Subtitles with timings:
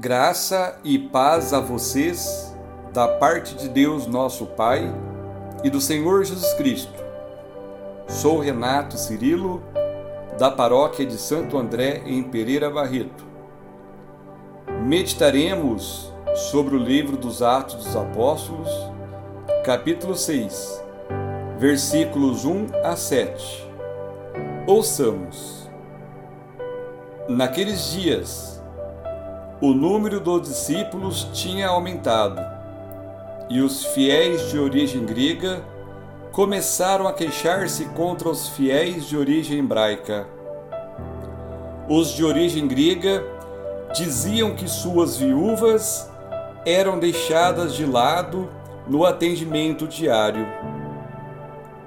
[0.00, 2.54] Graça e paz a vocês,
[2.92, 4.94] da parte de Deus nosso Pai
[5.64, 6.92] e do Senhor Jesus Cristo.
[8.06, 9.60] Sou Renato Cirilo,
[10.38, 13.24] da paróquia de Santo André, em Pereira Barreto.
[14.84, 16.12] Meditaremos
[16.52, 18.70] sobre o livro dos Atos dos Apóstolos,
[19.64, 20.80] capítulo 6,
[21.58, 23.68] versículos 1 a 7.
[24.64, 25.68] Ouçamos.
[27.28, 28.57] Naqueles dias,
[29.60, 32.40] o número dos discípulos tinha aumentado
[33.50, 35.64] e os fiéis de origem grega
[36.30, 40.28] começaram a queixar-se contra os fiéis de origem hebraica.
[41.88, 43.24] Os de origem grega
[43.94, 46.08] diziam que suas viúvas
[46.64, 48.48] eram deixadas de lado
[48.86, 50.46] no atendimento diário.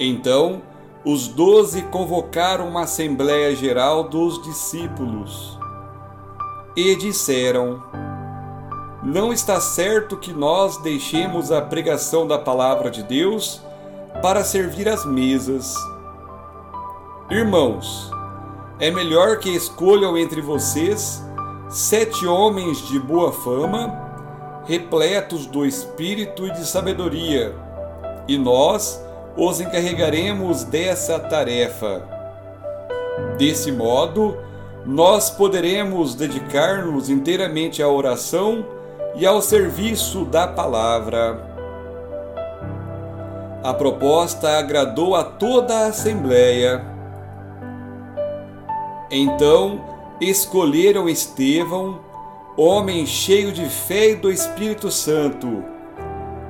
[0.00, 0.62] Então,
[1.04, 5.61] os doze convocaram uma Assembleia Geral dos discípulos
[6.76, 7.82] e disseram:
[9.02, 13.62] Não está certo que nós deixemos a pregação da palavra de Deus
[14.20, 15.74] para servir as mesas.
[17.30, 18.10] Irmãos,
[18.78, 21.22] é melhor que escolham entre vocês
[21.68, 27.54] sete homens de boa fama, repletos do espírito e de sabedoria,
[28.28, 29.02] e nós
[29.36, 32.02] os encarregaremos dessa tarefa.
[33.38, 34.36] Desse modo,
[34.84, 38.64] nós poderemos dedicar-nos inteiramente à oração
[39.14, 41.50] e ao serviço da palavra.
[43.62, 46.84] A proposta agradou a toda a Assembleia.
[49.10, 49.80] Então
[50.20, 52.00] escolheram Estevão,
[52.56, 55.62] homem cheio de fé e do Espírito Santo,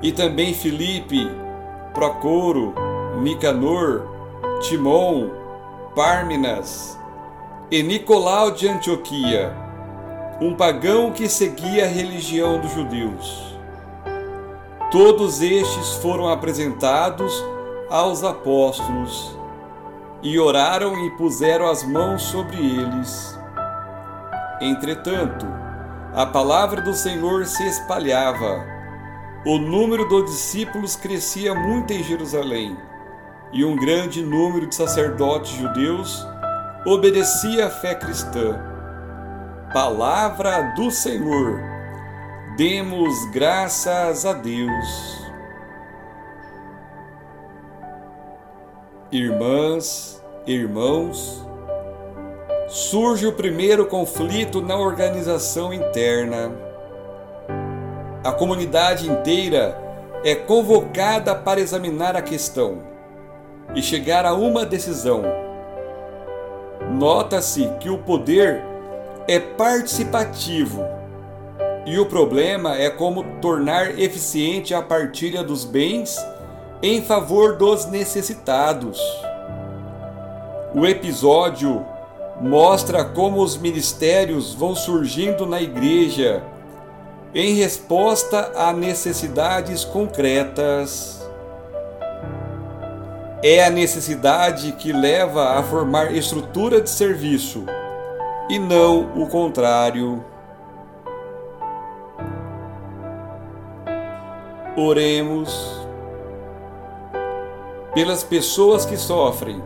[0.00, 1.30] e também Filipe,
[1.92, 2.74] Procoro,
[3.20, 4.08] Nicanor,
[4.62, 5.28] Timon,
[5.94, 6.98] Párminas,
[7.72, 9.50] e Nicolau de Antioquia,
[10.42, 13.56] um pagão que seguia a religião dos judeus.
[14.90, 17.32] Todos estes foram apresentados
[17.88, 19.34] aos apóstolos
[20.22, 23.40] e oraram e puseram as mãos sobre eles.
[24.60, 25.46] Entretanto,
[26.12, 28.66] a palavra do Senhor se espalhava,
[29.46, 32.76] o número dos discípulos crescia muito em Jerusalém,
[33.50, 36.30] e um grande número de sacerdotes judeus
[36.84, 38.58] obedecia à fé cristã.
[39.72, 41.60] Palavra do Senhor.
[42.56, 45.22] Demos graças a Deus.
[49.10, 51.46] Irmãs, irmãos,
[52.68, 56.52] surge o primeiro conflito na organização interna.
[58.24, 59.78] A comunidade inteira
[60.24, 62.82] é convocada para examinar a questão
[63.74, 65.51] e chegar a uma decisão
[66.90, 68.62] nota-se que o poder
[69.28, 70.82] é participativo
[71.86, 76.16] e o problema é como tornar eficiente a partilha dos bens
[76.82, 79.00] em favor dos necessitados.
[80.74, 81.84] O episódio
[82.40, 86.42] mostra como os ministérios vão surgindo na igreja
[87.34, 91.21] em resposta a necessidades concretas.
[93.44, 97.64] É a necessidade que leva a formar estrutura de serviço
[98.48, 100.24] e não o contrário.
[104.76, 105.76] Oremos
[107.92, 109.60] pelas pessoas que sofrem.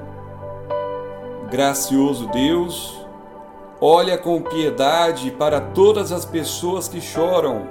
[1.50, 3.06] Gracioso Deus,
[3.78, 7.68] olha com piedade para todas as pessoas que choram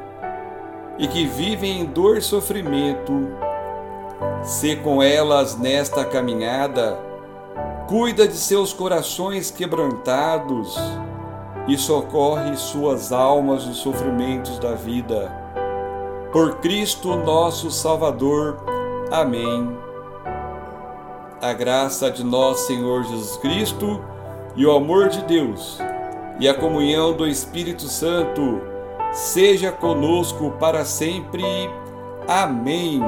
[1.00, 3.28] e que vivem em dor e sofrimento
[4.44, 7.00] Se com elas nesta caminhada,
[7.88, 10.78] cuida de seus corações quebrantados
[11.68, 15.32] e socorre suas almas dos sofrimentos da vida.
[16.32, 18.58] Por Cristo nosso Salvador.
[19.12, 19.78] Amém.
[21.42, 24.04] A graça de nosso Senhor Jesus Cristo
[24.56, 25.80] e o amor de Deus
[26.40, 28.62] e a comunhão do Espírito Santo
[29.12, 31.44] seja conosco para sempre.
[32.28, 33.02] Amém.